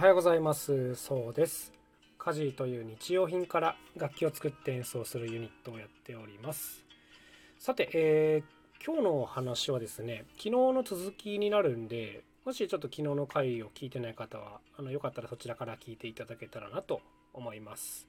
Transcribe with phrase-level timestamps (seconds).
[0.00, 0.94] おはようございます。
[0.94, 1.74] そうです。
[2.16, 6.86] 家事という日用品から楽器を作って演奏するユニットをやっております。
[7.58, 17.02] さて、えー、今日の話はですね昨日の続きになるんでもしちょっと昨日の回を聞いてない方はあのよかったらそちらから聞いていただけたらなと
[17.34, 18.08] 思います、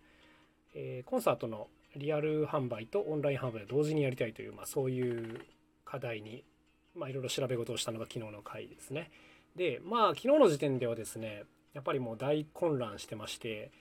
[0.73, 1.67] えー、コンサートの
[1.97, 5.41] リアル販売とオンライン販売を同時にやりたいという、まあ、そういう
[5.83, 6.45] 課題に
[6.95, 9.11] まあ、いろいろ調べ事をしたのが昨日の回ですね。
[9.55, 11.43] で、まあ、昨日の時点ではですね、
[11.73, 13.71] やっぱりもう大混乱してまして、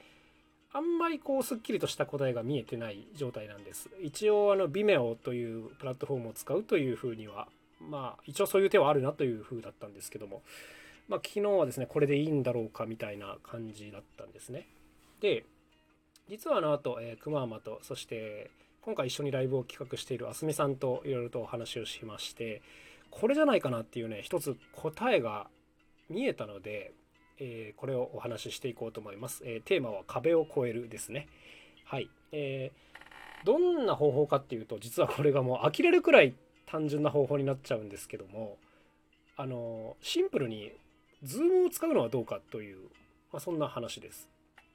[0.73, 3.91] あんまりこう、すっきりとした答えが見えてない状態なんです。
[4.01, 7.49] 一応、あの、Vimeo というプラットフォームを使うというふうには、
[7.81, 10.43] まあ、一応そういう手はあるなというふうだったんですけども、
[11.09, 14.69] まあ、昨日はですね、これでいいんだろうかみたいな感じだったんですね。
[15.21, 15.45] で、
[16.29, 18.51] 実はあの後、えー、熊山と、そして、
[18.83, 22.63] 今回一緒にライブを企画しているあすみさんといろいろとお話をしまして、
[23.11, 25.49] これじゃないかなっていうね一つ答えが
[26.09, 26.93] 見えたので、
[27.41, 31.27] えー、これをお話ししていこうと思います、えー、テーマは壁を越えるですね。
[31.85, 36.35] はい、えー、どんな方法かっていうと実はこれがもう呆れるくらい
[36.67, 38.59] 単純な方法になっちゃうんですけども
[39.37, 40.71] あのシンプルに
[41.23, 42.79] ズームを使うのはどうかという、
[43.33, 44.29] まあ、そんな話です。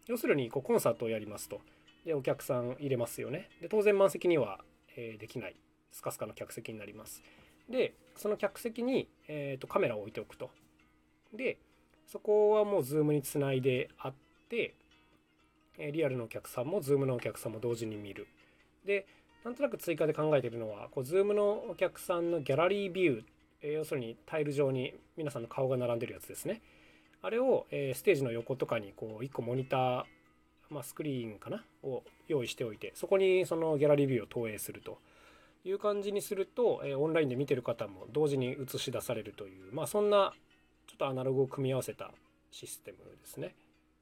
[0.07, 1.61] 要するにこうコンサートをやりますと。
[2.05, 3.49] でお客さん入れますよね。
[3.61, 4.59] で当然満席には、
[4.95, 5.55] え、できない。
[5.91, 7.23] スカスカの客席になります。
[7.69, 10.51] でその客席に、えーと、カメラを置いておくと。
[11.33, 11.57] で
[12.07, 14.13] そこはもう Zoom につないであっ
[14.49, 14.73] て
[15.77, 18.27] えリアルのお客さんも Zoom のお客さんも同時に見る。
[18.85, 19.05] で
[19.43, 23.23] なんとなく追加で考えているのはこう Zoom のお客さんの gallery view、
[23.61, 26.61] え、要するにタイル状に皆さんの顔が並んでるやつですね。
[27.21, 30.03] あれを、え、ステージの横とかにこう1個モニター、
[30.69, 31.63] まあ、スクリーンかな？
[31.83, 34.97] を用意しておいてそこにそのギャラリービューを投影すると。
[35.63, 40.31] いう感じにすると、えオンラインで見てる方も同時に映し出されるという、まあ、そんな
[40.95, 42.11] っとアナログを組み合わせた
[42.51, 43.53] システムですね。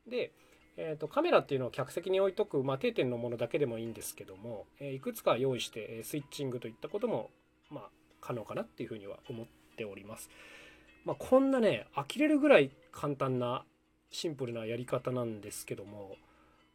[0.08, 0.32] で、
[0.78, 7.30] えーと、カメラっていうのを客席に置いとく、まあ、定点のものだけでもいいんですけども、えいくつか用意してえスイッチングといったことも、
[7.70, 7.90] まあ、
[8.22, 9.46] 可能かなっていうふうには思っ
[9.76, 10.30] ております。
[11.06, 13.66] まあ、こんなね呆れるぐらい簡単な
[14.10, 16.16] シンプルなやり方なんですけども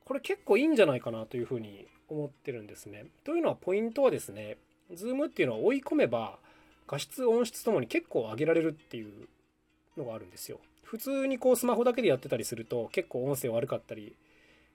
[0.05, 3.07] これ結構いいんじゃないかなというふうに思ってるんですね。
[3.25, 4.59] というのはポイントはですね
[4.93, 6.39] ズームっていうのは追い込めば
[6.87, 9.29] 画質音質ともに結構上げられるっていう
[9.99, 10.61] のがあるんですよ。
[10.83, 14.17] 普通にこうスマホだけでやってたりすると結構音声悪かったり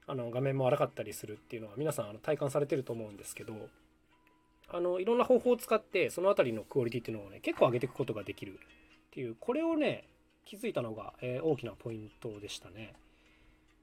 [0.05, 3.53] あの画面も荒かったりするっていうのは皆さんあの体感されてると思うんですけど
[4.69, 8.57] あのいろんな方法を使ってその辺りのクオリティっていうのをね結構上げていくことができるっ
[9.11, 10.03] ていうこれをね
[10.45, 12.93] 気づいたのが、えー、大きなポイントでしたね。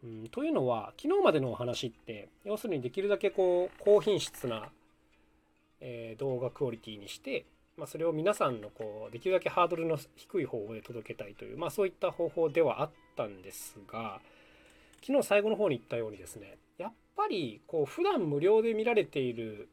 [0.04, 4.70] うん、というのは昨日までのお話って要するにできるだけこう高品質な
[5.80, 7.44] えー、動画クオリティにして、
[7.80, 14.20] まあ、それを皆さんのこうできるだけハードルの低い方法で届けたいという、まあ、そういった方法ではあったんですが
[15.00, 19.70] 昨日最後の方に言ったようにですねやっぱりこう普段無料で見られている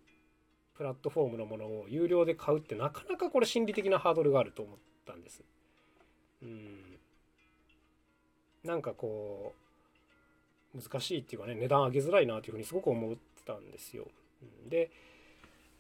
[0.77, 5.43] プラットフォームのものを有料で買うってなかなかこれ心理的なハードルがあると思ったんです。
[6.41, 6.77] うん
[8.63, 9.53] なんかこ
[10.73, 14.07] う難しいっていうかね値段上げづらいなというふうにすごく思ってたんですよ。
[14.69, 14.91] で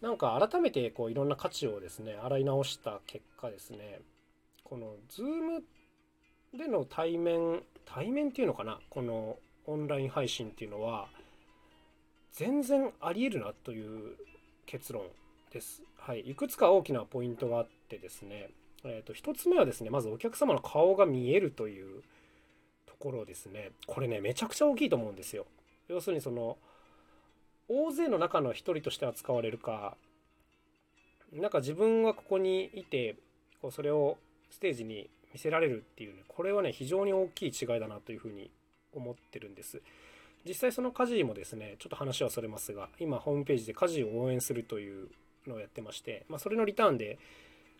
[0.01, 4.01] なんか改めてこういろんな価値をですね洗い直した結果ですね
[4.63, 5.61] この Zoom
[6.57, 11.07] での対面対面っていうのかなこのオンライン配信っていうのは
[12.33, 14.15] 全然ありえるなという
[14.65, 15.03] 結論
[15.51, 15.81] です。
[15.97, 18.49] はい、いくつか大きなポイントがあってですね、
[18.83, 22.03] えー、と1つ目はですねまずお客様の顔が見えるという
[22.85, 25.45] ところですねこれねめちゃくちゃ大きいと思うんですよ。
[25.87, 26.57] 要するにその
[27.69, 29.97] 大勢の中の一人として扱われるか。
[31.33, 33.17] なんか自分はここにいて
[33.61, 34.17] こうそれを
[34.49, 38.49] ステージに見せられるっていうねこれはね非常に大きい違いだなというふうに
[38.93, 39.81] 思ってるんです。
[40.47, 45.09] 実際その家事もですねちょっと話はそれますが今ホームページで家事を応援するという
[45.45, 47.19] のをやってまして、まあ、それのリターンで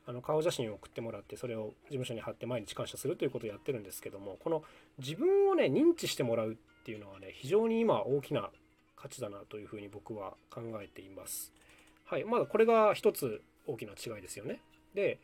[0.06, 4.64] あの顔写真を送ってもらってそれを事務所に貼って毎日感謝するということをやってるんですけどもこの
[5.00, 8.50] 自分をね認知してもらうっていうのはね非常に今大きな
[8.98, 11.54] 価値だなというふうに僕は考えています。
[12.06, 14.60] はい、まだこれが一つ大きな違いですよね。
[14.94, 15.20] で、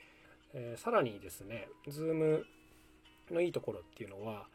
[0.54, 2.44] えー、さらにですね、Zoom
[3.32, 4.48] のいいところっていうのは、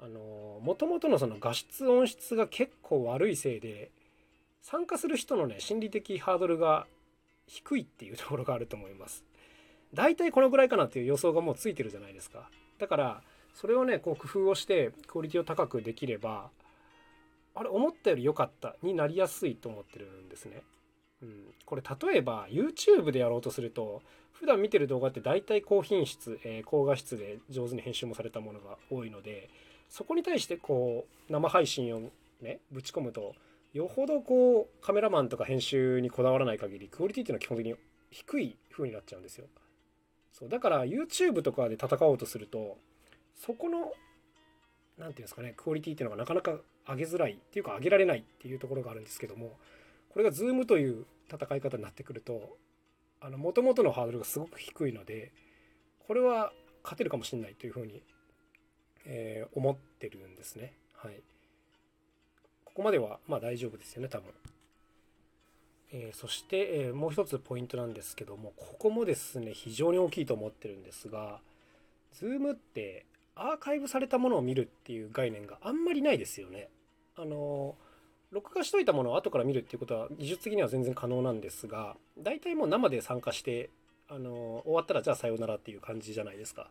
[0.00, 3.90] あのもともとのその画質音質が結構悪いせいで、
[4.62, 6.86] 参加する人のね、心理的ハードルが
[7.46, 9.24] 低いっていうところがあると思います。
[9.94, 12.50] 大体このぐらいかなっていう予想がもうついてるじゃないですか。
[12.78, 13.22] だから、
[13.54, 16.50] それをね、こう工夫をしてクオリティを高くできれば、
[17.56, 20.62] あれ思ったより良かったになりやすいと思ってるんですね。
[21.22, 29.48] うん、これ例えば YouTube でやろうとすると普段見てる動画って大体高品質、えー、高画質で上手に編集もされたものが多いので
[29.88, 32.10] そこに対してこう生配信を
[32.42, 33.34] ねぶち込むと
[33.72, 37.74] よほどこうカメラマンとか編集にこだわらない限りクオリティっていうのは基本的に
[38.10, 39.46] 低い風になっちゃうんですよ。
[40.32, 40.48] そう。
[40.48, 42.76] だから YouTube とかで戦おうとすると
[43.34, 43.92] そこの何て
[44.98, 49.56] 言うんですかねクオリティっていうのがなかなか上げづらいっていうか上げられないっていうところがあるんですけども
[50.10, 52.56] これが Zoom という戦い方になってくると
[53.36, 55.32] もともとのハードルがすごく低いので
[56.06, 56.52] これは
[56.82, 58.02] 勝てるかもしれないというふうに、
[59.04, 60.72] えー、思ってるんですね。
[60.94, 61.20] はい。
[62.64, 64.32] ここまではまあ大丈夫ですよね多分。
[65.92, 71.40] えー、そして、えー、もう一つポイントなんですけどもここもですね非常に大きいと思ってるんですが
[72.14, 76.68] Zoom ってアーカイブされたものを見るっていう概念があんまりないですよね。
[77.16, 77.74] あの
[78.30, 83.70] 録画しといたものを後から見るっていうことは技術的には全然可能なんですが大体もう生で参加して
[84.08, 86.70] あの終わったらじゃあさようならっていう感じじゃないですか。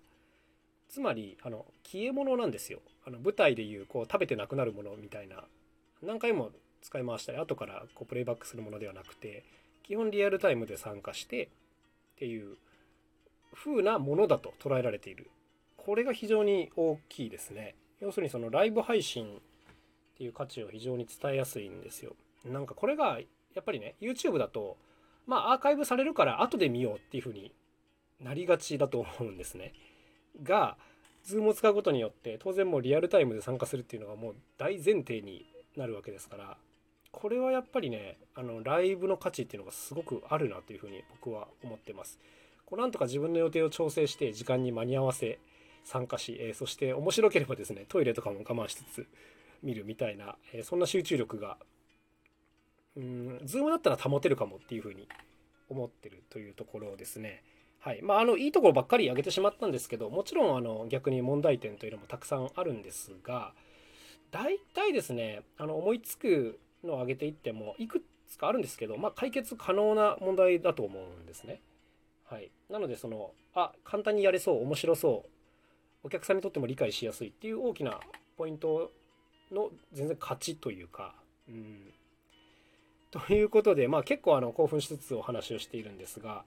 [0.89, 2.79] つまりあの消え物なんですよ。
[3.05, 5.43] あの舞台でいうこう食べてなくなるものみたいな
[6.01, 6.51] 何回も
[6.81, 9.43] 使い回したり後からこうプレイバックするものではなくて
[9.83, 11.49] 基本リアルタイムで参加してっ
[12.19, 12.57] ていう
[13.53, 15.29] 風なものだと捉えられている
[15.77, 19.41] これが非常に大きいですね要するにそのライブ配信
[20.15, 22.15] っていう価値を非常に伝えやすいんですよ。
[22.45, 23.19] なんかこれが
[23.53, 24.77] やっぱりね YouTube だと
[25.27, 27.51] まあアーカイブされるから後で見ようっていう風に
[28.21, 29.73] なりがちだと思うんですね。
[30.41, 30.77] が
[31.25, 35.45] Zoom を使うことによって当然もうリアルタイムで参加するっていうのがもう大前提に
[35.75, 36.57] なるわけですから
[37.11, 42.19] これはやっぱりねあのライブの価値っていうのがすごくあるなというふうに僕は思ってます。
[42.65, 45.39] こうなんとか自分の予定を調整して時間に間に合わせ
[45.83, 49.07] 参加し、えー、そして面白ければですねトイレとかも我慢しつつ
[49.63, 51.57] 見るみたいな、え、そんな集中力が
[52.95, 55.07] うん Zoom だったら保てるかもっていうふうに
[55.69, 57.43] 思ってるというところですね。
[57.79, 63.53] はいまあ、あのいいところばっかり挙げてしまったんですけどもちろんあの逆に問題点というのもたくさんあるんですが
[64.31, 71.61] 大体ですねあの思いつくのを挙げていってもいくつかあるんですけど、まあ、解決可能な問題だと思うんですね。
[72.23, 75.23] はい、なのでそのあ簡単にやれそう面白そ
[76.03, 77.99] うお客さんにとっても理解しやすいっていう大きな
[78.35, 78.91] ポイント
[79.51, 81.15] の全然勝ちというか。
[81.47, 81.91] うん
[83.11, 86.43] ということで、まあ、結構あの興奮しつつお話をしているんですが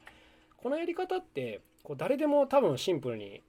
[0.58, 3.40] このやり方ってこう誰でも多分シンプルに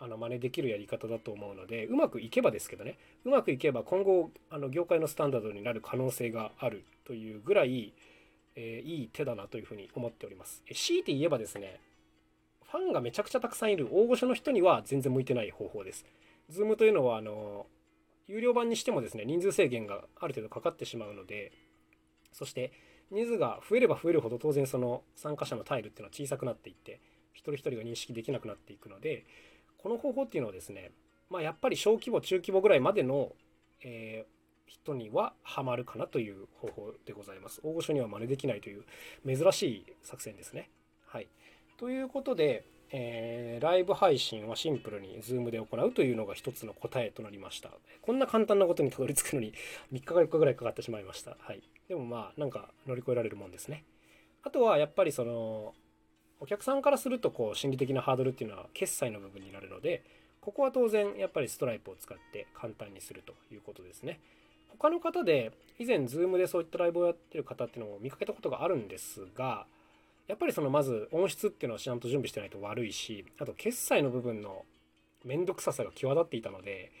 [0.00, 7.92] あの真似できるやり方だと思うのでうまくいけばですけどねうまくいけば今後あの業界のスタンダードになる可能性があるというぐらい、
[8.56, 10.62] えー、いい手だなというふうに思っております。
[10.72, 11.80] 強いて言えばですね
[12.70, 16.04] ファンがめちゃくちゃたくさんいる大御所の人には全然向いてない方法です。
[16.50, 17.66] Zoom というのはあの
[18.28, 21.52] 有料版にしてもですね人数制限がある程度かかってしまうので
[22.32, 22.72] そして
[23.10, 27.00] 人数が増えれば増えるほど当然その参加者のタイルっていうのは小さくなっていって
[27.32, 29.24] 一人一人が認識できなくなっていくので
[29.78, 30.90] この方法っていうのはですね、
[31.30, 33.32] まあ、やっぱり小規模中規模ぐらいまでの、
[33.82, 37.60] えー、人にはハマるかなという方法でございます。
[37.62, 38.84] 大御所には真似できないという
[39.24, 40.68] 珍しい作戦ですね。
[41.06, 41.28] はい、
[41.78, 47.70] ということで、えー、ライブ配信はシンプルに Zoom で行うというのが一つの答えとなりました。
[48.02, 49.52] こんな簡単なことにたどり着くのに
[49.92, 51.36] 3日か4日ぐらいかかってしまいました。
[51.40, 51.62] はい。
[51.88, 53.84] でもまあなんか乗り越えられるもんですね。
[54.42, 55.74] あとはやっぱりその
[56.40, 60.04] お客さんからするとこう心理的なハードルっていうのは決済の部分になるので
[60.40, 64.20] ここは当然やっぱりストライプを使って簡単にするということですね
[64.68, 69.66] 他の方で以前 Zoom でそういったライブをやってる方っていうのを見かけたことがあるんですが
[70.28, 74.64] やっぱりそのまず音質っていうのはちゃんと準備してないと悪いしあと決済の部分の
[75.24, 76.92] 面倒くささが際立っていたので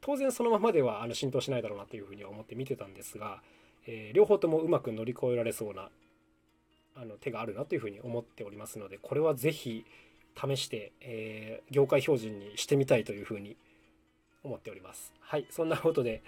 [0.00, 3.42] 当然そのままではあの浸透しないだろうなというふうに思って見てたんですが、
[3.86, 5.88] えー、両方ともうまく乗り越えられそうな
[6.94, 9.84] あの手があるなというふうに思っておりますのでこれは是非
[10.36, 13.56] 試して、えー、業界標準にしてみたいというふうに
[14.44, 15.12] 思っております。
[15.20, 16.22] はい、そんなことで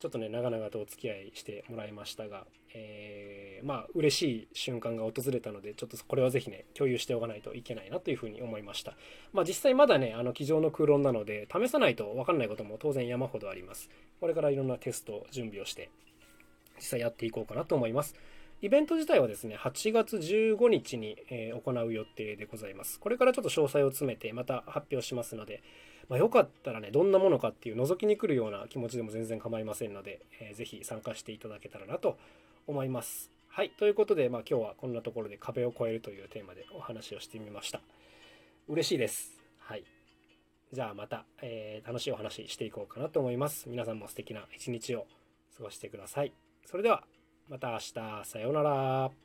[0.00, 8.94] ちょっとね長々とお付き合いしてもらいましたが、えー、まあ嬉しい瞬間が訪れたのでちょっとこれは是非ね共有しておかないといけないなというふうに思いました。
[9.32, 13.90] まあ実際まだねあの机上の空論なので試さないと分かんないことも当然山ほどあります。
[14.20, 15.90] これからいろんなテスト準備をして
[16.76, 18.14] 実際やっていこうかなと思います。
[18.64, 22.98] イベント自体はですね、8月15日に、行う予定でございます。
[22.98, 25.62] これからちょっと詳細を詰めてまた発表しますので、
[26.08, 32.18] まあ、よかったらね、どんなものかっていう覗きに来るような気持ちでも全然構いませんので、えー、ぜひ参加していただけたらなと
[32.66, 33.30] 思います。
[33.48, 33.70] はい。
[33.70, 37.80] ということで、まあ、今日はこんなところで壁を越えるというテーマでお話をしてみました。
[38.68, 39.40] 嬉しいです。
[39.58, 39.84] はい。
[40.72, 43.68] じゃあまた、えー、楽しいお話していこうかなと思います。
[43.68, 45.06] 皆さんも素敵な一日を
[45.56, 46.32] 過ごしてください。
[46.66, 47.04] それでは
[47.48, 47.92] また明日
[48.24, 49.23] さようなら。